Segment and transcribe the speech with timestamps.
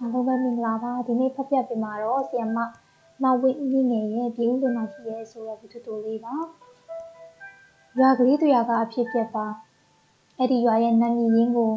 [0.00, 2.58] အားလုံးပဲမင်္ဂလာပါဒီနေ့ဖတ်ပြပေးမှာတော့ဆီယမ
[3.22, 6.34] မဝင်းမြင့်ငယ်ရဲ့ပြည်ဦးလွင်မှာရှိရဲဆိုတဲ့ဝတ္ထုတိုလေးပါ
[7.98, 9.46] ရွာကလေးတရားကအဖြစ်ပြက်ပါ
[10.38, 11.72] အဲ့ဒီရွာရဲ့နာမည်ရင်းကို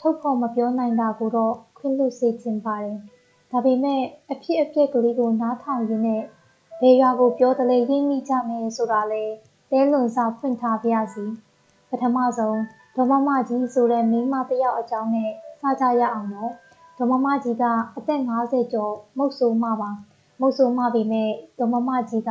[0.00, 2.98] ထုတ်ဖို့မပြောနိုင်တာကိုတော့ခွင့်လွတ်စေချင်ပါတယ်
[3.50, 4.00] ဒါပေမဲ့
[4.32, 6.22] အဖြစ်အပျက်ကလေးကိုနားထောင်ရင်းနဲ့
[6.80, 9.22] ဘယ်ရွာကိုပြောတယ်လဲရိပ်မိကြမယ်ဆိုတာလဲ
[9.70, 11.24] တဲလွန်စာဖွင့်ထားပါရစီ
[11.90, 12.60] ပထမဆုံး
[12.96, 16.52] ဒေါမမကြီးဆိုတဲ့မိန်းမတစ်ယောက်အကြောင်းနဲ့စကြရအောင်တော့
[16.98, 17.64] ဒေါမမကြီးက
[17.96, 19.90] အသက်50ကျော်မုတ်ဆိုးမပါ
[20.40, 22.30] မုတ်ဆိုးမပေမဲ့ဒေါမမကြီးက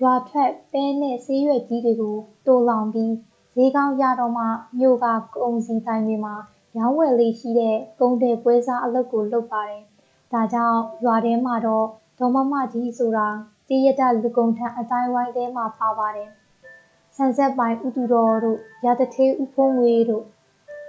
[0.00, 2.16] ရွာထွက်ပဲနဲ့ဆေးရွက်ကြီးတွေကို
[2.46, 3.12] တိုးလောင်ပြီး
[3.56, 4.44] ဈေးကောင်းရတော့မှ
[4.78, 6.34] မြို့ကကုံစီတိုင်းတွေမှာ
[6.76, 9.82] ရောင်းဝယ်လေးရှိတဲ့ကုန်းတဲ့ပွဲစားအလုပ်ကိုလုပ်ပါတယ်။
[10.32, 11.86] ဒါကြောင့်ရွာထဲမှာတော့
[12.18, 13.28] ဒေါမမကြီးဆိုတာ
[13.68, 16.30] တရတလူကုံထံအတိုင်းဝိုင်းထဲမှာပါပါတယ်။
[17.16, 20.24] ဆန်ဆက်ပိုင်ဥတူတော်တို့ရတထေးဥဖုံးငွေတို့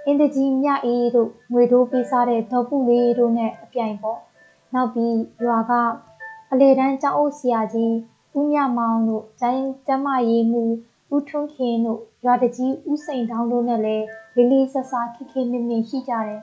[0.04, 4.20] အင်းတကြီးမြအေးတို့ငွေတိုးပေးစားတဲ့ဒေါ်ပုလေးတို့နဲ့အပြိုင်ပေါ့
[4.74, 5.72] နောက်ပြီးရွာက
[6.52, 7.94] အလေတန်းကျောင်းအုပ်ဆရာကြီး
[8.36, 10.62] ဦးမြမောင်တို့ကျန်းကျမရေးမှု
[11.14, 14.06] ဦးထွန်းခင်တို့ရွာတကြီးဦးစိန်တောင်းတို့နဲ့လည်း
[14.36, 16.40] လေးလေးဆဆခိခိမင်မင်ရှိကြတယ်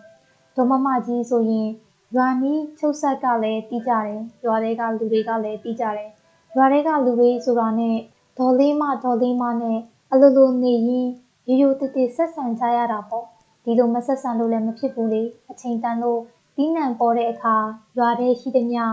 [0.55, 1.69] ဒေါ်မမကြီးဆိုရင်
[2.15, 6.09] ရွာနီးချုပ်ဆက်ကလည်းတီးကြတယ်ရွာတွေကလူတွေကလည်းတီးကြတယ်
[6.55, 7.97] ရွာတွေကလူတွေဆိုတာနဲ့
[8.37, 9.79] ဒေါ်လေးမဒေါ်လေးမနဲ့
[10.11, 11.07] အလိုလိုနေရင်
[11.47, 13.25] ရိုးရိုးတည်တည်ဆက်ဆံကြရတာပေါ့
[13.65, 16.21] ဒီလိုမဆက်ဆံလို့လည်းမဖြစ်ဘူးလေအချိန်တန်လို့
[16.55, 17.55] တီးနှံပေါ်တဲ့အခါ
[17.97, 18.83] ရွာထဲရှိသမျှ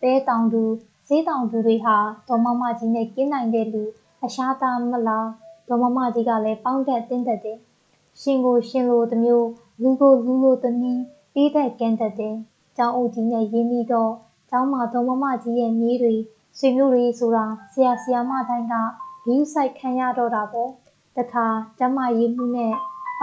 [0.00, 0.62] ပဲတောင်သူ
[1.08, 1.96] ဈေးတောင်သူတွေဟာ
[2.28, 3.84] ဒေါ်မမကြီးနဲ့ကင်းနိုင်တဲ့လူ
[4.24, 5.28] အရှားသားမလား
[5.68, 7.58] ဒေါ်မမကြီးကလည်းပေါင်းတက်တင်းတက်တယ်
[8.20, 9.48] ရှင်ကိုရှင်လိုတမျိုး
[9.82, 11.02] လူကိုလူလိုတနည်း
[11.34, 12.36] အေးသက်ကန်းတက်တယ်
[12.76, 14.12] ကျောင်းအုပ်ကြီးနဲ့ရင်းနှီးတော့
[14.50, 16.14] ကျောင်းမှာဒေါ်မမကြီးရဲ့မြေးတွေ
[16.58, 18.74] ဆွေမျိုးတွေဆိုတာဆရာဆရာမတိုင်းက
[19.24, 20.70] ဂယူးဆိုင်ခံရတော့တာပေါ့
[21.16, 21.46] တခါ
[21.78, 22.74] ကျမရေးမှုနဲ့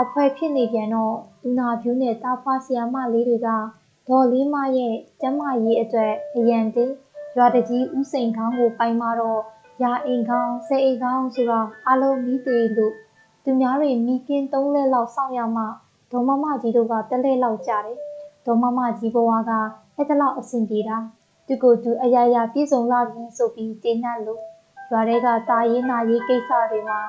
[0.01, 3.49] အဖွဲဖြစ်နေပြန်တော့လူနာဖြူနဲ့တာဖွားဆီယာမလေးတွေက
[4.07, 6.93] ဒေါ်လေးမရဲ့ကျမရေးအတွက်အရန်တင်း
[7.37, 9.41] ရွာတကြီးဥစိန်ခေါင်းကိုပိုင်မာတော့
[9.83, 11.59] ရာအိမ်ခေါင်းဆဲအိမ်ခေါင်းဆိုတာ
[11.89, 12.93] အလုံးမီးသေးလို့
[13.43, 15.63] သူများတွေမိကင်းသုံးလက်လောက်စောင့်ရမှ
[16.11, 17.97] ဒေါ်မမကြီးတို့ကတက်လက်လောက်ကြတယ်
[18.45, 19.51] ဒေါ်မမကြီးဘဝက
[19.95, 20.97] အဲ့တလောက်အဆင်ပြေတာ
[21.47, 24.41] သူကိုသူအရာရာပြည့်စုံလာပြီဆိုပြီးတင်နှက်လို့
[24.91, 27.01] ရွာတွေကတာရေးနာရေးကိစ္စတွေမှာ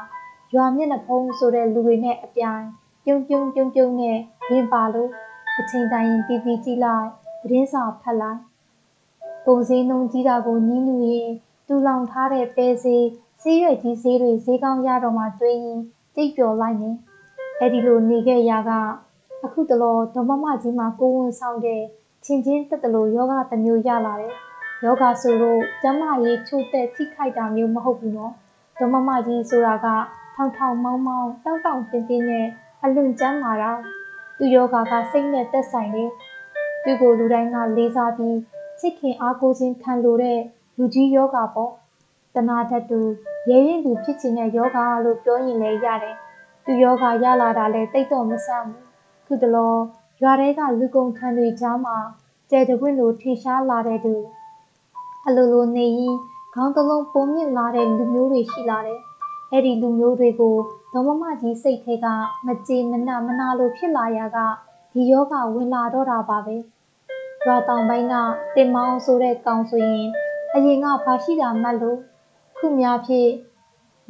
[0.54, 2.64] ရွာမျက်နှာဖုံးဆိုတဲ့လူတွေနဲ့အပြိုင်
[3.04, 4.18] ပြုံးပြုံးပြုံးပြုံးနဲ့
[4.50, 5.10] ရင်ပါလို့
[5.58, 7.08] အချိန်တိုင်းရင်တီးတီးကြည့်လိုက်
[7.42, 8.40] သတင်းစာဖတ်လိုက်
[9.46, 11.30] ပုံစည်းနှုံကြီးတာကိုညင်းညူရင်
[11.68, 13.06] တူလောင်ထားတဲ့ပဲစေး
[13.42, 15.80] ဆေးရွက်ကြီးဆေးတွေဈေးကောင်းရတော့မှတွေးရင်
[16.14, 16.90] တိတ်ပျော်လိုက်နေ
[17.58, 18.70] အဲ့ဒီလိုနေခဲ့ရက
[19.44, 21.82] အခုတလောဒေါမမကြီးမှာကိုဝန်ဆောင်တဲ့
[22.24, 24.34] ချင်းချင်းတက်တလို့ယောဂတစ်မျိုးရလာတယ်
[24.84, 28.32] ယောဂဆိုလို့ကျမရေးချို့တဲ့ထိခိုက်တာမျိုးမဟုတ်ဘူးနော်
[28.78, 29.86] ဒေါမမကြီးဆိုတာက
[30.34, 32.46] ထောင်ထောင်မောင်းမောင်းတောက်တောက်တင်းတင်းနဲ့
[32.84, 33.72] အလွန်ကျမ်းမာတာ
[34.38, 36.10] သူယောဂကစိတ်နဲ့သက်ဆိုင်တယ်
[36.84, 38.38] သူကိုလူတိုင်းကလေးစားပြီး
[38.80, 40.40] ချစ်ခင်အားကိုးခြင်းခံလိုတဲ့
[40.78, 41.72] လူကြီးယောဂပေါ့
[42.34, 43.00] တနာတတ်သူ
[43.50, 46.16] ရဲရင်သူဖြစ်ခြင်းတဲ့ယောဂလို့ပြောရင်လည်းရတယ်
[46.64, 48.84] သူယောဂရလာတာလည်းတိတ်တော့မဆန်းဘူး
[49.26, 49.74] ခုတလော
[50.22, 51.96] ရွာထဲကလူကုန်ထံတွေကြားမှာ
[52.50, 54.14] ကျဲတပွင့်လိုထင်ရှားလာတဲ့သူ
[55.26, 56.16] အလိုလိုနေရင်
[56.54, 59.00] ခေါင်းတစ်လုံးပုံမြင့်လာတဲ့လူမျိုးတွေရှိလာတယ်
[59.50, 60.56] အဲ့ဒီလူမျိုးတွေကို
[60.92, 62.06] ဒေါမမကြီးစိတ်ထဲက
[62.46, 64.38] မကြေမနမနာလိုဖြစ်လာရာက
[64.92, 66.56] ဒီယောဂဝင်လာတော့တာပါပဲ
[67.44, 68.14] ရွာတောင်ပိုင်းက
[68.54, 70.08] တင်မောင်းဆိုတဲ့ကောင်ဆိုရင်
[70.54, 71.98] အရင်ကဘာရှိတာမှတ်လို့
[72.58, 73.28] ခုများဖြစ်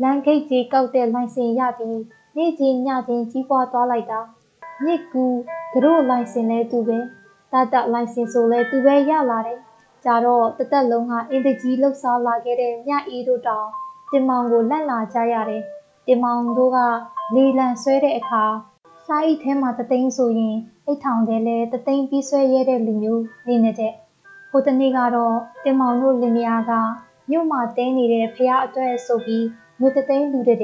[0.03, 2.03] လမ်းဂိတ်ကြီးကောက်တဲ့လိုင်စင်ရပြီး
[2.37, 4.21] နေ့ချင်းညချင်းကြီးပွားသွားလိုက်တာ
[4.85, 5.25] မြစ်ကူ
[5.85, 6.99] တို့လိုင်စင်လဲသူပဲ
[7.53, 9.59] တတ်တလိုင်စင်ဆိုလဲသူပဲရလာတယ်
[10.05, 13.69] ကြတော့တသက်လုံးကအင်တကြီးလှုပ်ရှားလာခဲ့တဲ့မြအေးတို့တောင်
[14.11, 15.63] တင်မောင်ကိုလက်လာကြရတယ်
[16.07, 16.79] တင်မောင်တို့က
[17.35, 18.45] လေလံဆွဲတဲ့အခါ
[19.07, 20.57] စားအိတ်ထဲမှာတသိန်းဆိုရင်
[20.87, 23.93] အိတ်ထောင်ထဲလဲတသိန်းပြီးဆွဲရဲတဲ့လူမျိုးနေနေတဲ့
[24.51, 26.73] ဟိုတနေ့ကတော့တင်မောင်တို့လင်မယားက
[27.31, 29.47] မြို့မှာတဲနေတဲ့ဖះအတွက်ဆိုပြီး
[29.81, 30.63] ငွေတသိန်းလူတဲ့သ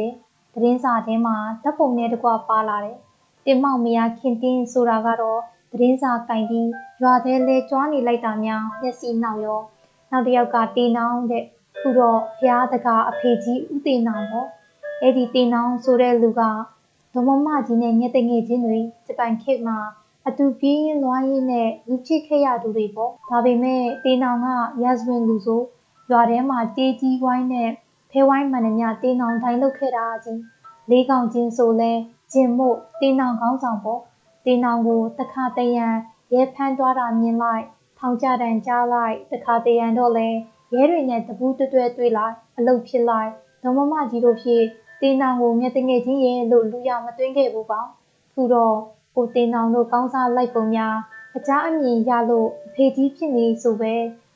[0.65, 2.99] တင်းစာထဲမှာဓာတ်ပုံနဲ့တကွပါလာတယ်
[3.47, 5.41] တင်မောင်မယားခင်တင်းဆိုတာကတော့
[5.73, 6.69] သတင်းစာကင်ပြီး
[7.03, 9.61] ရွာထဲလဲကြွားနေလိုက်တာများမျက်စိနောက်ရော
[10.11, 11.45] နောက်တစ်ယောက်ကတေနောင်းတဲ့
[11.81, 14.49] ခုတော့ဖျားတကအဖေကြီးဦးတေနောင်ပေါ့
[15.03, 16.43] အဲ့ဒီတေနောင်ဆိုတဲ့လူက
[17.15, 19.79] ဒမမကြီးနဲ့ညက်တငယ်ချင်းတွေဂျပန်ခေတ်မှာ
[20.29, 24.47] အတူပြေးရင်လွှားရင်းနဲ့လူဖြစ်ခဲ့ရသူတွေပေါ့ဒါပေမဲ့တေနောင်က
[24.83, 25.63] ရာဇဝင်လူဆို
[26.11, 27.71] ရွာထဲမှာတေးကြီးဝိုင်းနဲ့
[28.11, 30.41] ဖဲဝိုင်းမှန်မြတေနောင်တိုင်းလုပ်ခဲ့တာကြီး
[30.91, 31.93] လေးကောင်ချင်းဆိုလဲ
[32.33, 34.01] ဂျင်မို့တေနောင်ကောင်းဆောင်ပေါ့
[34.47, 35.87] တေနောင်ကိုတခါတရံ
[36.33, 37.65] ရဲဖမ်းသွားတာမြင်လိုက်
[37.99, 40.29] ထောင်ကြတန်ကြားလိုက်တခါတရံတော့လဲ
[40.75, 43.31] ရဲတွေနဲ့တပူးတွဲတွဲတွေ့လိုက်အလုတ်ဖြစ်လိုက်
[43.63, 44.63] ဒေါမမကြီးတို့ဖြစ်
[45.01, 47.87] တင်းနောင်ကိုမြက်တငယ်ချင်းရဲ့လို့လူရမသွင်းခဲ့ဘူးပေါ့
[48.33, 48.77] ခုတော့
[49.17, 50.95] ကိုတင်းနောင်တို့ကောင်းစားလိုက်ပုံများ
[51.37, 53.95] အကြအမြင်ရလို့အဖေကြီးဖြစ်နေဆိုပဲ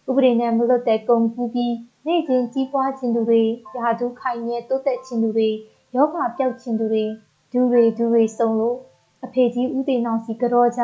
[0.09, 1.75] ဥပဒေနဲ့မလွတ်တဲ့ကုံကူးပြီး
[2.07, 3.43] နေ့ချင်းကြီးပွားခြင်းသူတွေ
[3.77, 5.49] ရာထူးခိုင်မြဲတိုးတက်ခြင်းသူတွေ
[5.95, 7.05] ယောဂပျောက်ခြင်းသူတွေ
[7.53, 8.77] ဒူတွေဒူတွေစုံလို့
[9.25, 10.83] အဖေကြီးဦးသိန်းအောင်စီကြောကြ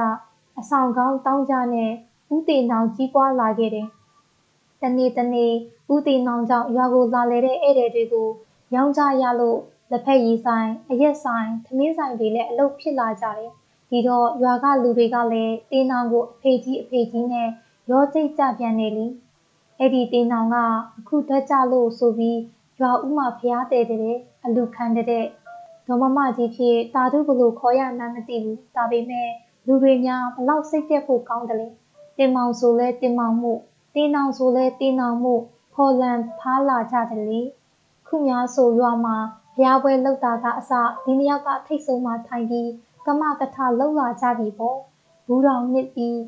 [0.58, 1.92] အဆောင်ကောင်းတောင်းကြနဲ့
[2.34, 3.86] ဦးသိန်းအောင်ကြီးပွားလာခဲ့တယ်။
[4.82, 5.52] တနေ့တနေ့
[5.92, 8.28] ဦးသိန်းအောင်ကြောင့်ရွာကိုလာလေတဲ့ဧည့်သည်တွေကို
[8.76, 9.58] ရောင်းကြရလို့
[9.90, 13.52] လက်ဖက်ရည်ဆိုင်အရက်ဆိုင်သမင်းဆိုင်တွေလည်းအလုပ်ဖြစ်လာကြတယ်။
[13.90, 17.48] ဒီတော့ရွာကလူတွေကလည်းတင်းအောင်ကိုအဖေကြီးအဖေကြီးနဲ့
[17.90, 19.06] ရောစိတ်ကြပြန်နေလी
[19.78, 20.56] အဲ့ဒီတင်းအောင်က
[20.98, 22.40] အခုဓာတ်ကြလို့ဆိုပြီး
[22.80, 25.06] ရွာဦးမှာဖျားတယ်တဲ့အလူခံတဲ့
[25.86, 29.28] ဒေါ်မမကြီးဖြစ်တာတုဘလို့ခေါ်ရမှန်းမသိဘူးဒါပေမဲ့
[29.66, 31.68] လူတွေများဘလောက်စိတ်ပြတ်ဖို့ကောင်းတယ်လေ
[32.18, 33.52] တင်မောင်ဆိုလဲတင်မောင်မှု
[33.94, 35.34] တင်းအောင်ဆိုလဲတင်းအောင်မှု
[35.74, 37.40] ဖော်လန်ဖားလာကြတယ်လေ
[38.06, 39.16] ခုများဆိုရွာမှာ
[39.54, 40.72] ဘုရားပွဲလောက်တာကအစ
[41.04, 42.70] ဒီနှစ်ယောက်ကထိတ်ဆုံးမှထိုင်ပြီး
[43.06, 44.78] ကမကထလောက်လာကြပြီပေါ့
[45.26, 46.18] ဘူးတော်နစ်ပြီး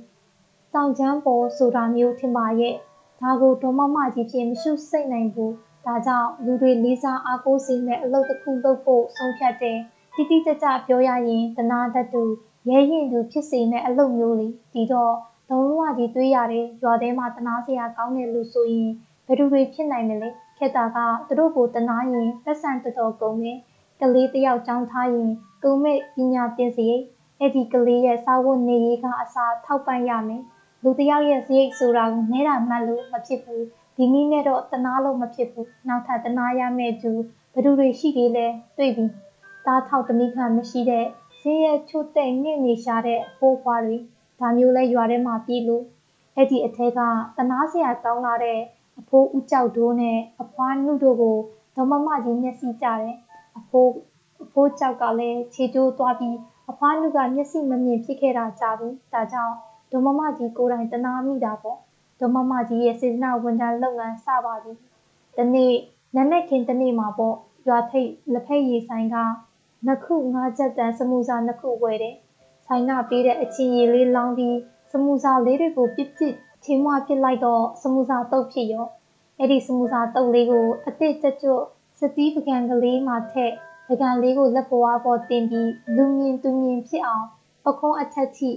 [0.75, 2.75] တောင်ချမ်းပေါ်ဆိုတာမျိုးထင်ပါရဲ့
[3.21, 5.53] ဒါကိုဒေါ်မမကြီးဖြစ်မရှုစိတ်နိုင်ဘူး
[5.87, 9.79] ဒါကြောင့်လူတွေလေးစားအားကိုးစေမဲ့အလုပ်တစ်ခုလုပ်ဖို့ဆုံးဖြတ်တယ်
[10.15, 12.23] တိတိကျကျပြောရရင်တနာတတ်သူ
[12.69, 15.15] ရဲရင်သူဖြစ်စေမဲ့အလုပ်မျိုးလေဒီတော့
[15.51, 18.91] ဒုံဝကြီးတွေးရတယ်ရွာထဲမှာတနာစရာကောင်းတယ်လို့ဆိုရင်
[19.27, 20.29] ဘယ်သူတွေဖြစ်နိုင်မလဲ
[20.59, 23.59] ခက်တာကသူတို့ကိုတနာရင်သက်ဆန်တော်တော်ကုန်တယ်
[24.01, 25.31] ကလေးတယောက်ကြောင်းထားရင်
[25.63, 27.05] ကုံမဲ့ပညာသင်စရိတ်
[27.41, 30.43] အဲ့ဒီကလေးရဲ့စာဝတ်နေရေးကအစားထောက်ပံ့ရမယ်
[30.83, 33.65] လူတယောက်ရဲ့စရိတ်ဆိုတာကိုနဲတာမှတ်လို့မဖြစ်ဘူး
[33.97, 37.13] ဒီနည်းနဲ့တော့တနာလို့မဖြစ်ဘူးနောက်ထပ်တနာရမယ့်သူ
[37.53, 38.47] ဘယ်သူတွေရှိသေးလဲ
[38.79, 39.05] တွေ့ပြီ
[39.67, 41.07] သားထောက်တမိခံမရှိတဲ့
[41.41, 43.97] ဈေးရဲချို့တဲ့ငှင့်နေရှာတဲ့ပိုးဖွားတွေ
[44.41, 45.85] ဒါမျိုးလဲရွာထဲမှာပြည်လို့
[46.37, 47.01] အဲ့ဒီအထက်က
[47.37, 48.59] တနာစရာကောင်းလာတဲ့
[49.01, 51.37] အဖိုးဦးကြောက်ဒိုးနဲ့အဖွားနှုတ်တို့ကို
[51.77, 53.17] ဒေါမမကြီးမျက်စိကြတယ်
[53.59, 53.93] အဖိုး
[54.45, 56.37] အဖိုးကြောက်ကလည်းခြေကျိုးသွားပြီး
[56.71, 59.55] အဖွားနှုတ်ကမျက်စိမမြင်ဖြစ်ခဲ့တာကြာပြီဒါကြောင့်
[59.93, 61.79] ဒေါမမကြီးကိုယ်တိုင်တနာမိတာပေါ့
[62.21, 64.73] ဒေါမမကြီးရဲ့စေတနာဝန်ထမ်းလုပ်ငန်းစပါပြီ
[65.37, 65.75] ဒီနေ့
[66.17, 67.37] နနက်ခင်းတနေ့မှာပေါ့
[67.69, 69.17] ရွာထိပ်လက်ဖက်ရည်ဆိုင်က
[69.87, 72.17] နှစ်ခုငါးချက်တန်စမူစာနှစ်ခုဝယ်တယ်
[72.67, 74.57] ဆိုင်ကပေးတဲ့အချင်းရည်လေးလောင်းပြီး
[74.91, 76.35] စမူစာလေးတွေကိုပြစ်ပြစ်
[76.65, 78.87] ချင်းမွားပစ်လိုက်တော့စမူစာတုတ်ဖြစ်ရော
[79.39, 81.55] အဲ့ဒီစမူစာတုတ်လေးကိုအစ်စ်ကြကြွ
[81.99, 83.53] စတီးပကံကလေးမှာထက်
[83.89, 87.27] ပကံလေးကိုလက်ပွားပေါ်တင်ပြီးလူမြင်သူမြင်ဖြစ်အောင်
[87.65, 88.51] ပခုံးအထက်ထိ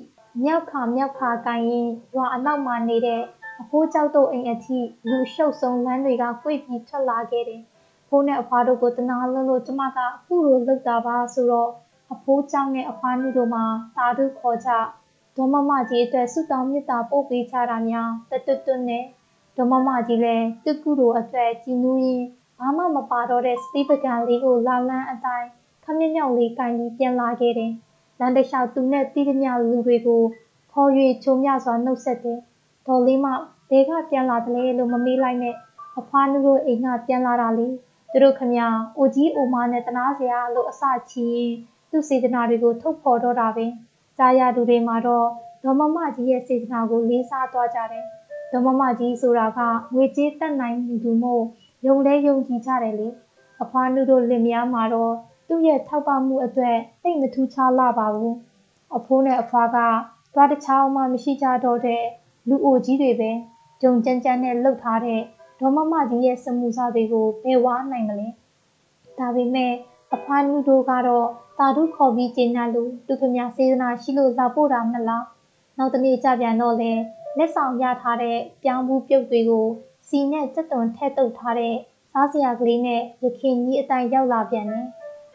[0.44, 3.22] မြောက်ခါမြောက်ခါကိုင်းရင်ရွာအနောက်မှာနေတဲ့
[3.62, 7.62] အဖိုးကြောက်တို့အိမ်အထိလူရှုပ်ဆုံးလမ်းတွေကကွေ့ပြီးထွက်လာခဲ့တယ်။
[8.08, 11.70] ဖိုးနဲ့အဖွားတို့ကိုတနာလုံးလို့ကျမကအခုလိုလုပ်တာပါဆိုတော့
[12.14, 13.64] အဖိုးကြောင့်နဲ့အဖွားနုတို့မှာ
[13.98, 14.70] တာတို့ခေါ်ကြ
[15.42, 19.04] ဒေါမမကြီးအတွက်ဆုတောင်းမေတ္တာပို့ပေးကြတာများတတွတ်တွတ်နဲ့
[19.58, 22.28] ဒေါမမကြီးလည်းတုကုတို့အတွက်ကြည်နူးရင်း
[22.60, 25.48] ဘာမှမပါတော့တဲ့စတိပကံလေးကိုလာလန်းအတိုင်း
[25.86, 27.72] ခမင်းမြောက်လေးကင်ပြီးပြန်လာခဲ့တယ်။
[28.20, 30.22] လမ်းတစ်လျှောက်သူနဲ့တီးသမျှလူတွေကို
[30.72, 30.90] ခေါ်၍
[31.24, 32.40] ချုံမြစွာနှုတ်ဆက်တယ်။
[32.88, 33.28] ဒေါ်လေးမ
[33.70, 35.56] ဘဲကပြန်လာတယ်လေလို့မမေးလိုက်နဲ့
[36.00, 37.68] အဖွားနုတို့အိမ်ကပြန်လာတာလေ
[38.12, 38.54] သူတို့ခမ
[38.98, 41.52] အိုကြီးအိုမနဲ့တနာစရာလို့အစချီရင်
[41.90, 43.66] သူ့စေတနာတွေကိုထုတ်ဖော်တော့တာပဲ။
[44.22, 45.28] ကြားရသူတွေမှာတော့
[45.64, 48.06] ဒေါ်မမကြီးရဲ့စေတနာကိုလေးစားသွားကြတယ်။
[48.52, 49.60] ဒေါ်မမကြီးဆိုတာက
[49.94, 51.44] ငွေကြေးတတ်နိုင်သူမို့
[51.88, 53.08] ယုံလဲယုံကြည်ကြတယ်လေ။
[53.62, 55.14] အဖွားနုတို့လင်မယားမှာတော့
[55.48, 58.34] သူ့ရဲ့ထောက်ပံ့မှုအတွက်တိတ်မထူးခြားလာပါဘူး။
[58.96, 59.78] အဖိုးနဲ့အဖွားက
[60.34, 62.04] သွားတစ်ချောင်းမှမရှိကြတော့တဲ့
[62.50, 63.32] လူအိုကြီးတွေပဲ
[63.82, 65.22] ဂျုံကြမ်းကြမ်းနဲ့လှုပ်ထားတဲ့
[65.60, 68.28] ဒေါ်မမကြီးရဲ့စမှုစားတွေကိုဘယ်ဝါနိုင်မလဲ။
[69.20, 69.74] ဒါပေမဲ့
[70.16, 71.28] အဖွားနုတို့ကတော့
[71.60, 75.26] တာဓုခေါ်ပြီးကျင်းညာလို့သူခမစေတနာရှိလို့လာပို့တာမလား
[75.78, 76.92] နောက်တနေ့ကြပြန်တော့လေ
[77.38, 79.66] လက်ဆောင်ရထားတဲ့ပြောင်းဘူးပြုတ်တွေကို
[80.08, 81.76] စီနဲ့စက်သွန်ထဲ့တုပ်ထားတဲ့
[82.12, 84.86] စားစရာကလေးနဲ့ရခင်ကြီးအတိုင်းရောက်လာပြန်တယ်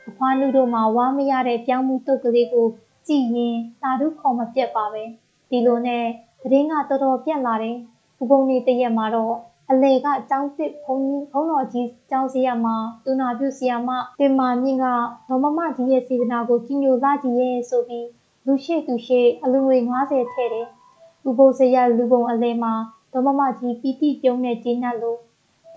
[0.08, 2.66] အဖွားနုတို့မှာဝါမရတဲ့ပြောင်းမှုတုတ်ကလေးကို
[3.06, 5.02] ကြည်ရင်တာဓုခေါ်မပြတ်ပါပဲ
[5.50, 6.04] ဒီလိုနဲ့
[6.42, 7.76] သတင်းကတော်တော်ပြက်လာတယ်
[8.16, 9.34] ဘုံဘုံနေတရက်မှာတော့
[9.72, 10.98] အလေကကျောင်းစစ်ဘုံ
[11.32, 14.86] ဘုံတော်ကြီးကျောင်းစီရမှာတူနာပြုစီရမတင်မာမြင့်က
[15.28, 18.06] ဒေါ်မမကြီးရဲ့စေတနာကိုကြီးညိုလာကြီးရဲ့ဆိုပြီး
[18.46, 19.76] လူရှိသူရှိအလူငွေ
[20.08, 20.66] 90ထည့်တယ်။
[21.28, 22.72] ဥပုသ်စရလူပုံအလဲမှာ
[23.12, 25.18] ဒေါ်မမကြီးပီတိပြုံးနဲ့ကျင်းတ်လို့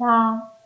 [0.01, 0.15] ဒါ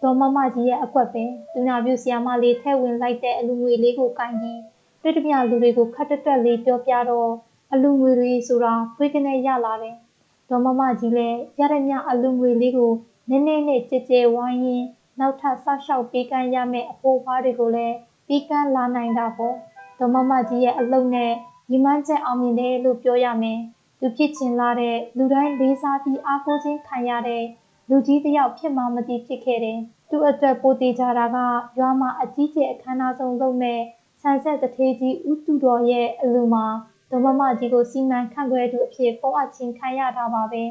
[0.02, 4.60] ဒေါ်မမကြီးရဲ့အကွက်ပဲတူနာပြုစီရမလေးထဲဝင်လိုက်တဲ့အလူငွေလေးကိုကင်ပြီး
[5.02, 7.32] တွေ့တမျှလူတွေကိုခတ်တက်တက်လေးပြောပြတော့
[7.74, 9.96] အလူငွေတွေဆိုတာဖွေးကနေရလာတယ်။
[10.50, 12.92] ဒေါ်မမကြီးလည်းရတဲ့မြအလူငွေလေးကို
[13.30, 14.84] နည်းနည်းနဲ့ကြဲကြဲဝိုင်းရင်
[15.20, 17.96] နောက်ထပ်ဆောက်ရှောက်ပေးကမ်းရမယ့်အဖိုးဖွားတွေကိုလည်း
[18.28, 19.56] ပြီးကမ်းလာနိုင်တာပေါ့
[20.00, 21.32] ဒေါ်မမကြီးရဲ့အလုံးနဲ့
[21.70, 23.60] ညီမချက်အောင်မြင်တယ်လို့ပြောရမယ်
[24.00, 27.44] သူဖြစ်ချင်လာတဲ့လူတိုင်းလေးစားပြီးအားကိုးခြင်းခံရတဲ့
[27.90, 31.38] လူကြီးတစ်ယောက်ဖြစ်မှမသိဖြစ်ခဲ့တယ်သူအတွက်ပိုတေကြတာက
[31.80, 33.80] ရွာမှာအကြီးကျယ်အခမ်းအနားဆုံးလုပ်မဲ့
[34.22, 36.66] ဆန်ဆက်တထေးကြီးဦးတူတော်ရဲ့အလူမှာ
[37.12, 40.64] ဒေါမမကြီးကိုစီမံခန့်ခွဲသူအဖြစ်ပုံအပ်ခြင်းခံရတာပါပဲ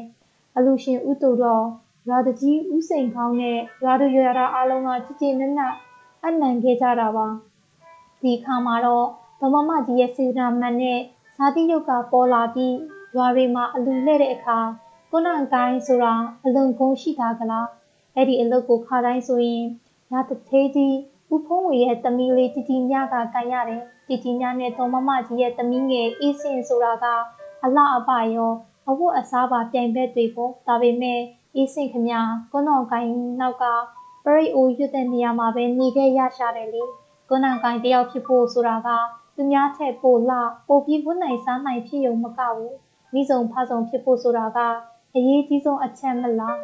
[0.55, 1.65] အလူရှင်ဦးတူတော်
[2.09, 5.73] ရာတကြီးဦးစိန်ခေါင်းနဲ့ရာသူရွာသားအားလုံးကကြည်ကြည်နက်နက်
[6.25, 7.27] အနံခဲ့ကြတာပါ
[8.21, 9.05] ဒီခါမှာတော့
[9.39, 10.99] ဒေါမမကြီးရဲ့စေတနာမှန်နဲ့
[11.37, 12.75] ဇာတိယုတ်ကပေါ်လာပြီး
[13.15, 14.59] ရွာတွေမှာအလူလဲတဲ့အခါ
[15.11, 16.13] ကုနန်ကိုင်းဆိုတာ
[16.45, 17.67] အလွန်ဂုံရှိတာကလား
[18.15, 19.63] အဲ့ဒီအလုပ်ကိုခါတိုင်းဆိုရင်
[20.11, 20.95] ရာတသေးကြီး
[21.31, 27.05] ဦးဖုံးဝေရဲ့သမီးလေးတီတီမြကကန်ရတယ်တီတီမြနဲ့ဒေါမမကြီးရဲ့သမီးငယ်အေးစင်ဆိုတာက
[27.63, 28.51] အလှအပရော
[28.89, 31.21] အဝတ်အစားပါပြိုင်ဘက်တွေပေါ့ဒါပေမဲ့
[31.55, 32.09] အေးစင်ခမ
[32.51, 33.65] ကွန်းတော်ကိုင်းနောက်က
[34.25, 36.83] ပရိအိုရွတ်တဲ့နေရာမှာပဲနေခဲ့ရရှာတယ်လေ
[37.29, 38.89] ကွန်းတော်ကိုင်းတယောက်ဖြစ်ဖို့ဆိုတာက
[39.35, 42.75] သူများထက်ပိုလှပိုပြီးဝတ်နိုင်စားနိုင်ဖြစ်ုံမကဘူး
[43.13, 44.59] မိဆုံးဖဆုံးဖြစ်ဖို့ဆိုတာက
[45.15, 46.57] အရေးကြီးဆုံးအချက်မလား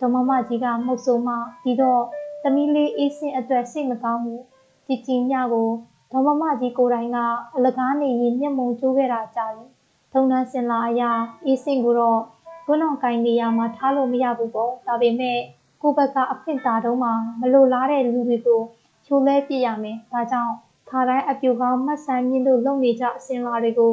[0.00, 1.34] ဒေါမမကြီးကမှုတ်ဆိုးမှ
[1.64, 2.02] ဒီတော့
[2.42, 4.42] သမီးလေးအေးစင်အတွက်စိတ်မကောင်းဘူး
[4.86, 5.68] ကြည်ကြည်ညကို
[6.12, 7.18] ဒေါမမကြီးကိုယ်တိုင်က
[7.56, 9.64] အလကားနေရင်မျက်မှောင်ကျိုးခဲ့တာကြာပြီ
[10.12, 11.10] ထုံတန်းစင်လာအရာ
[11.44, 12.20] အေးစင်ကိုတော့
[12.66, 15.38] ကွန်းတော်ကိုင်းနေရာမှာထားလို့မရဘူးပေါ့ဒါပေမဲ့
[15.82, 18.60] ကိုဘက်ကအဖင့်တာတော့မှမလိုလားတဲ့လူတွေကို
[19.06, 20.52] ချိုးလဲပြရမယ်ဒါကြောင့်
[20.90, 23.92] ခါတိုင်းအပြူကောင်းမတ်ဆန်းမြင့်တို့လုံနေကြအစင်လာတွေကို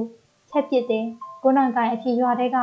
[0.49, 1.05] ချက်ပစ်တယ်
[1.43, 2.57] ကွန်းတော်ကိုင်းအဖြစ်ရွာတဲ့က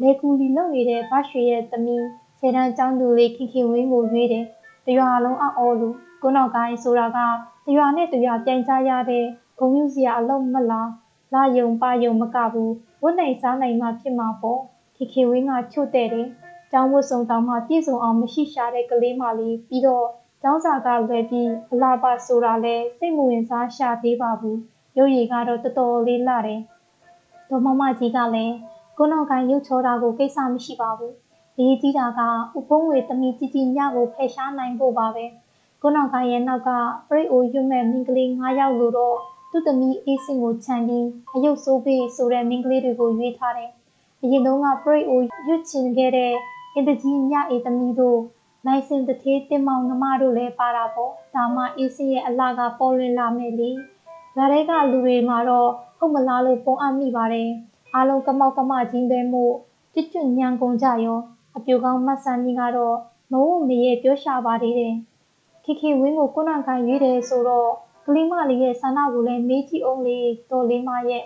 [0.00, 2.06] လေကူလီလုံနေတဲ့ဘရွှေရဲ့သမီး
[2.38, 4.44] ခြေတန်းကျောင်းသူလေးခင်ခင်ဝင်းကိုရွေးတယ်
[4.86, 5.88] တရွာလုံးအော်လူ
[6.22, 7.18] ကွန်းတော်ကိုင်းဆိုတာက
[7.66, 9.24] တရွာနဲ့တရွာပြန်ကြရတဲ့
[9.58, 10.90] ဂုံယူစရာအလုံးမလား
[11.34, 14.60] လာယုံပါယုံမကဘူးဝတ်နိုင်စားနိုင်မှဖြစ်မှာပေါ့
[15.00, 16.26] ခေခေဝင်းကချို့တဲ့တယ်။
[16.72, 20.06] ကျောင်းဝတ်စုံတောင်မှပြည့်စုံအောင်မရှိရှာတဲ့ကလေးမလေးပြီးတော့
[20.42, 24.56] ကျောင်းစာကလွယ်ပြီးအလားပါဆိုတာလဲစိတ်မဝင်စားရှာသေးပါဘူး။
[24.98, 26.60] ရုပ်ရည်ကတော့တော်တော်လေးလာတယ်။
[27.50, 28.54] ဒေါ်မမကြီးကလည်း
[28.98, 31.12] ကိုနောက်ကိုင်းရုပ်ချောတာကိုကိစ္စမရှိပါဘူး။
[31.56, 32.20] အရေးကြီးတာက
[32.58, 35.24] ဥပုံးဝေတမီကြီးကြီးညကိုဖယ်ရှားနိုင်ဖို့ပါပဲ။
[35.82, 36.70] ကိုနောက်ကိုင်းရဲ့နောက်က
[37.08, 39.16] ပရိအိုရွတ်မဲ့မင်းကလေး9ယောက်လို့တော့
[39.50, 43.70] သူ့သမီးအေးစင်ကိုခြံပြီးအယုတ်ဆိုးပေးဆိုတဲ့မင်းကလေးတွေကိုရွေးထားတယ်။
[44.24, 46.34] အရင်တုန်းကပရိအိုရွတ်ချင်ခဲ့တဲ့
[46.74, 48.20] အင်တကြီးညအေးသမီးတို့
[48.66, 53.70] နိုင်စင်တသေးတင်မောင်နှမတို့လည်းပါတာပေါ့။ဒါမှအေးစင်ရဲ့အလားကပေါ်လွင်လာမယ်လေ။
[54.36, 57.48] ဒါတွေကလူတွေမှာတော့ဟုတ်မလားလို့ပုံအပ်မိပါတယ်။
[57.94, 59.54] အားလုံးကမောက်ကမကြီးပဲမို့
[59.94, 61.18] ကျွတ်ကျွတ်ညံကုန်ကြရော
[61.56, 62.96] အပြူကောင်းမဆန်ကြီးကတော့
[63.32, 64.94] မဝမရဲ့ပြောရှာပါသေးတယ်။
[65.64, 67.70] ခေခေဝင်းကိုကုနကန်ရွေးတယ်ဆိုတော့
[68.06, 70.18] ကလေးမလေးရဲ့ဆန္ဒကိုလည်းမေးကြည့်အောင်လေ
[70.50, 71.22] တော်လေးမရဲ့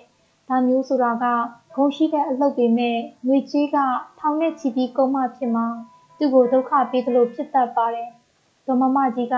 [0.48, 1.24] ဒါမျိုးဆိုတာက
[1.74, 3.76] ဂုံရှိတဲ့အလုပ်တွေမဲ့ငွေကြီးက
[4.18, 5.66] ထောင်နဲ့ချီပြီးကုန်မှဖြစ်မှာ
[6.18, 8.10] သူ့ကိုဒုက္ခပေးသလိုဖြစ်တတ်ပါတယ်
[8.66, 9.36] ဒေါ်မမကြီးက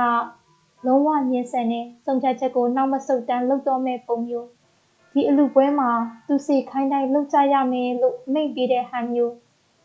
[0.87, 4.49] လုံးဝညှင်းဆန်တဲ့စုံချက်ချက်ကိုနောက်မဆုတ်တမ်းလုပ်တော့မဲ့ပုံမျိုး
[5.13, 5.91] ဒီအလူပွဲမှာ
[6.27, 9.35] သူစီခိုင်းတိုင်းလုပ်ကြရမယ်လို့မိန့်ပေးတဲ့ဟန်မျိုး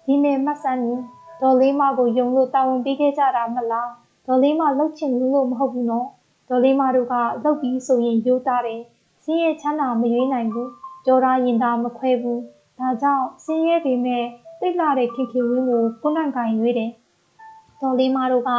[0.05, 1.01] ဒီနေ့မဆန်ကြီး
[1.41, 3.89] ဒေါ်လေးမကိုယုံလို့တာဝန်ပေးခဲ့ကြတာမလား
[4.25, 6.08] ဒေါ်လေးမလှုပ်ချင်လို့မဟုတ်ဘူးနော်
[6.50, 8.81] ဒေါ်လေးမတို့ကလှုပ်ပြီးဆိုရင်ရိုးသားတယ်။
[9.24, 10.70] စင်းရဲချမ်းသာမရွေးနိုင်ဘူး။
[11.05, 12.39] ကြော်ရာရင်သာမခွဲဘူး။
[12.79, 14.24] ဒါကြောင့်စင်းရဲပေမဲ့
[14.60, 16.91] တိတ်လာတဲ့ခင်ခင်ဝင်းကိုကိုနန့်ကင်ရွေးတယ်။
[17.81, 18.51] ဒေါ်လေးမတို့က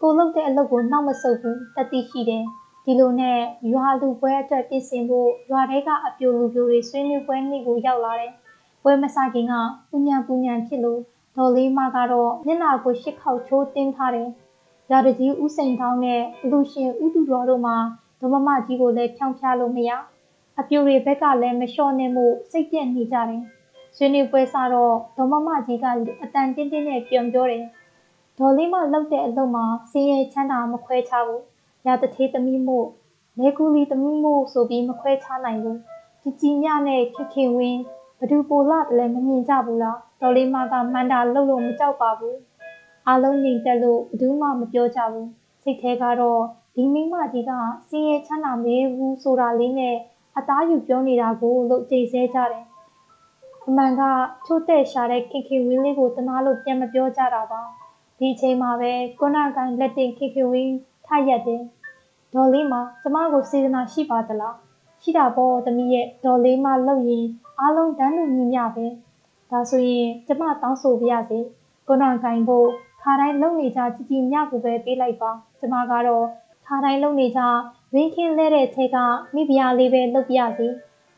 [0.00, 2.44] ကိုလှုပ်တဲ့အလုပ်ကိုနောက်မဆုတ်ဘူးတတိရှိတယ်။
[2.84, 3.38] ဒီလိုနဲ့
[3.72, 8.32] ရွာလူပွဲအတွက်ပြင်ဆင်ဖို့ရွာထဲကအပြိုလူပြိုတွေဆွေးနွေးပွဲနေ့ကိုရောက်လာတယ်။
[8.82, 9.54] ပွဲမစခင်က
[9.90, 11.00] ပူညံပူညံဖြစ်လို့
[11.36, 14.28] ဒေါ်လေးမကတော့မျက်နှာကိုရှစ်ခေါက်ချိုးတင်းထားတယ်။
[14.90, 17.76] ရာတကြီးဦးစိန်ထောင်းနဲ့အလူရှင်ဦးတူတော်တို့မှာ
[18.20, 19.90] ဒမမကြီးကိုလည်းဖြောင်းဖြားလို့မရ
[20.60, 23.42] အပြိုတွေဘက်ကလည်းမလျှော့နေမှုစိတ်ပြက်နေကြတယ်
[23.96, 25.86] ဆွေးနွေးပွဲစားတော့ဒမမကြီးက
[26.22, 27.64] အတန်တင်းတင်းနဲ့ပြောပြောတယ်
[28.38, 31.42] ဒေါ်လေးမလောက်တဲ့အလုပ်မှာစင်းရဲချမ်းသာမခွဲခြားဘူး
[31.86, 32.86] ရာတထေးသမီးမို့
[33.38, 35.78] လေကူလီသမီးမို့ဆိုပြီးမခွဲခြားနိုင်ဘူး
[36.22, 37.80] ကြည်ကြည်ညနဲ့ခက်ခင်ဝင်း
[38.18, 42.36] ဘဒူပိုလာတလည်းမမြင်ကြဘူးလားဒေါ်လေးမကမန္တာလှုပ်လို့မကြောက်ပါဘူး
[43.06, 45.28] အားလုံးငြိမ်သက်လို့ဘယ်သူမှမပြောကြဘူး
[45.62, 46.42] စိတ်ထဲကတော့
[46.74, 47.52] ဒီမိမကြီးက
[47.88, 49.96] စင်းရဲချမ်းသာမေးဘူးဆိုတာလေးနဲ့
[50.38, 52.64] အသားယူပြောနေတာကိုလို့ကြိတ်ဆဲကြတယ်
[53.66, 54.02] အမှန်က
[54.46, 57.62] ချိုးတဲ့ရှာတဲ့ခင်ခင်ဝင်းလေးကိုတနာလို့ပြန်မပြောကြတာပါ
[58.18, 60.74] ဒီအချိန်မှာပဲကွနာကန်လက်တင်ခင်ခင်ဝင်း
[61.06, 61.62] ထရက်တယ်
[62.34, 64.54] ဒေါ်လေးမကျမကိုစေတနာရှိပါသလား
[65.02, 67.26] ရှိတာပေါ့သမီးရဲ့ဒေါ်လေးမလှုပ်ရင်
[67.60, 68.86] အားလုံးတန်းတူညီမျှပဲ
[69.50, 71.38] ဒါဆိုရင်ကျမတောင်းဆိုပြရစီ
[71.88, 72.68] ကွနာကန်ဖို့
[73.02, 76.26] ခါတိုင်းလုံနေကြကြည်ကြည်ညကိုပဲပေးလိုက်ပါကျမကတော့
[76.68, 77.40] ခါတိုင်းလုံနေကြ
[77.94, 78.96] ဝင်းခင်းလဲတဲ့ထဲက
[79.34, 80.68] မိဖုရားလေးပဲလုပ်ပြစီ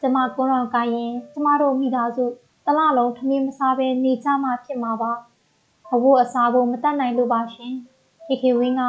[0.00, 2.24] ကျမကွန်းတော်ကိုင်းရင်ကျမတို့မိသားစု
[2.66, 5.12] တလလုံးထမင်းမစားဘဲနေကြမှဖြစ်မှာပါ
[5.92, 7.72] အဝတ်အစားကိုမတတ်နိုင်လို့ပါရှင်
[8.26, 8.82] ခေခေဝင်းက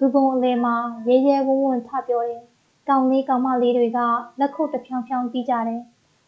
[0.00, 0.76] လူပုံအလဲမှာ
[1.08, 2.42] ရဲရဲဝုန်းဝန်းထပြောတယ်
[2.88, 4.00] ကောင်းလေးကောင်းမလေးတွေက
[4.40, 5.82] လက်ခုပ်တဖြောင်းဖြောင်းတီးကြတယ်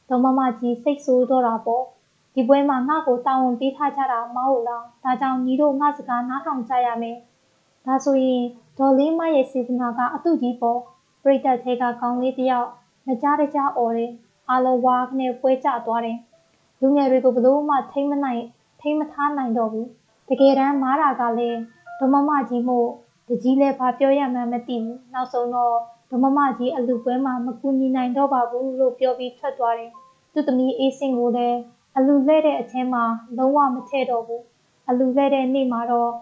[0.09, 1.85] ဒေါမမကြီးစိတ်ဆိုးတော့တာပေါ့
[2.35, 7.17] ဒီပွဲမှာငါ့ကိုတာဝန်ပေးထားကြတာမဟုတ်လားဒါကြောင့်ညီတို့ငါစကားနားထောင်ကြရမယ်
[7.87, 8.45] ဒါဆိုရင်
[8.79, 10.79] ဒေါ်လေးမရဲ့စေတနာကအတုကြီးပေါ့
[11.23, 12.69] ပြိတ္တထဲကကောင်းလေးတယောက်
[13.07, 14.13] မကြားတကြားអော်တယ်
[14.49, 16.19] အားလုံးဝါကနေပွဲကျသွားတယ်
[16.81, 18.43] လူငယ်တွေကိုဘလို့မှထိမ့်မနိုင်
[18.81, 19.89] ထိမ့်မထားနိုင်တော့ဘူး
[20.29, 21.59] တကယ်တမ်းမားတာကလည်း
[22.01, 22.89] ဒမမကြီးမို့
[23.29, 25.77] တကြီးလည်းဘာပြောရမှန်းမသိဘူးနောက်ဆုံးတော့
[26.11, 29.91] ဒမမကြီးအလူပွဲမှာမကူညီနိုင်တော့ပါဘူးလို့ပြောပြီးထွက်သွားတယ်
[30.33, 31.59] သူသမီးအေးစင်ကိုလည်း
[31.97, 33.05] အလူလဲတဲ့အထဲမှာ
[33.37, 34.43] လုံးဝမထည့်တော့ဘူး
[34.89, 36.13] အလူလဲတဲ့နေ့မှာတော့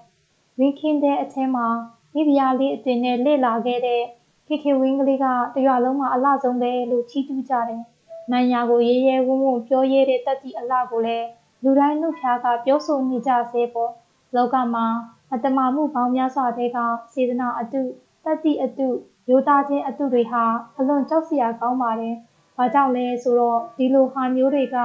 [0.58, 1.66] ဝင်းခင်းတဲ့အထဲမှာ
[2.14, 4.02] မိဖုရားလေးအတင်နဲ့လေ့လာခဲ့တဲ့
[4.46, 7.82] ခေခေဝင်းကလေးကတရွာလုံးမှာအလှဆုံးပဲလို့ချီးကျူးကြတယ်။
[8.30, 11.26] မန်ယာကိုရဲရဲဝုန်းဝုန်းပြောရဲတဲ့တက်တီအလှကိုလည်း
[11.62, 13.90] လူတိုင်းနှုတ်ဖျားကပြောဆိုနေကြစေပေါ့။
[14.34, 14.86] လောကမှာ
[15.32, 16.78] အတ္တမမှုပေါင်းများစွာတဲ့က
[17.12, 17.80] စေတနာအတု
[18.24, 18.88] တက်တီအတု
[19.30, 20.44] ရိုးသားခြင်းအတုတွေဟာ
[20.78, 22.16] အလွန်ကြောက်စရာကောင်းပါတယ်။
[22.56, 24.76] ဘာကြောင့်လဲဆိုတော့ဒီလိုဟာမျိုးတွေက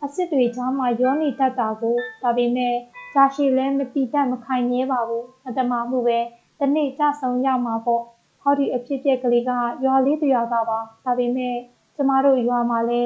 [0.00, 2.74] အစ်စ်တွေကြားမှာရောနေတတ်တာကိုဒါပေမဲ့
[3.14, 6.18] ကြာရှည်လဲမတိတတ်မခိုင်မြဲပါဘူးအတ္တမမှုပဲ
[6.60, 8.02] တနေ့ကြဆုံးရမှာပေါ့
[8.40, 9.50] ဟောဒီအဖြစ်ပြက်ကလေးက
[9.84, 11.56] ရွာလေးတရွာကပါဒါပေမဲ့
[11.96, 13.02] ကျမတို့ရွာမှာလဲ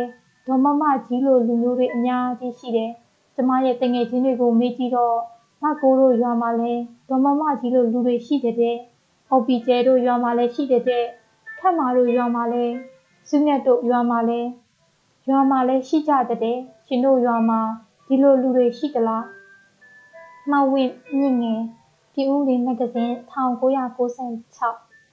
[0.47, 2.90] ဒေါ်မမကြီးလိုလူမျိုးတွေအများကြီးရှိတယ်
[3.35, 5.17] ကျမရဲ့တငယ်ချင်းတွေကိုမေးကြည့်တော့
[5.62, 6.73] မကိုတို့ရွာမှာလဲ
[7.09, 8.76] ဒေါ်မမကြီးလိုလူတွေရှိတဲ့။
[9.31, 11.05] အော်ပီကျဲတို့ရွာမှာလဲရှိတဲ့။
[11.59, 12.64] ခတ်မာတို့ရွာမှာလဲ
[13.28, 14.40] စုမြတ်တို့ရွာမှာလဲ
[15.31, 17.61] ရွာမှာလဲရှိကြတဲ့။ရှင်တို့ရွာမှာ
[18.07, 19.25] ဒီလိုလူတွေရှိသလား။
[20.50, 21.61] မဝင့်မြင့်ငယ်
[22.21, 23.35] ပြည်ဦးလေးမဂ္ဂဇင်း1996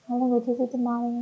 [0.06, 1.14] အားလုံးကိုကျေးဇူးတင်ပါတယ်